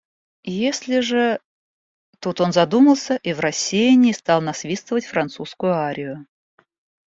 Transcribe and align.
Если 0.45 0.99
же…» 1.01 1.37
Тут 2.17 2.41
он 2.41 2.53
задумался 2.53 3.17
и 3.17 3.33
в 3.33 3.39
рассеянии 3.39 4.13
стал 4.13 4.41
насвистывать 4.41 5.05
французскую 5.05 5.73
арию. 5.73 6.25